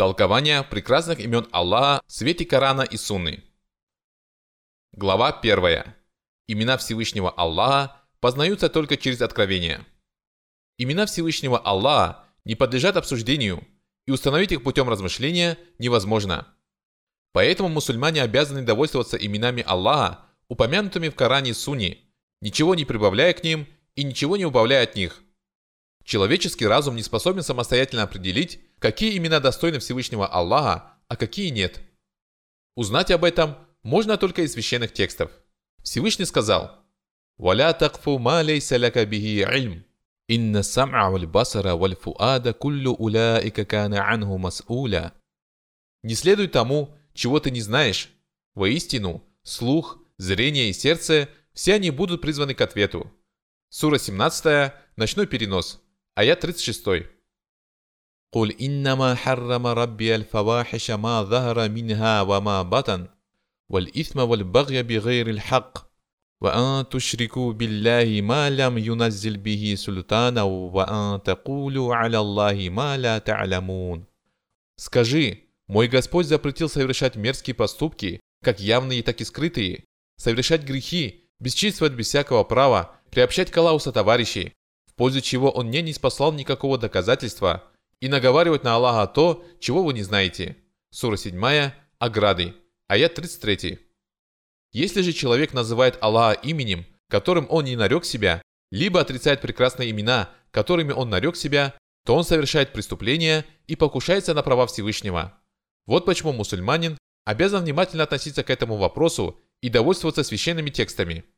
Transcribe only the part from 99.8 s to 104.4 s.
имена, которыми он нарек себя, то он совершает преступление и покушается